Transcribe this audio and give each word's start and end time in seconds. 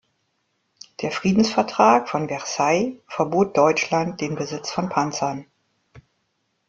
Der 1.03 1.11
Friedensvertrag 1.11 2.09
von 2.09 2.27
Versailles 2.27 2.97
verbot 3.07 3.55
Deutschland 3.55 4.19
den 4.19 4.33
Besitz 4.33 4.71
von 4.71 4.89
Panzern. 4.89 5.45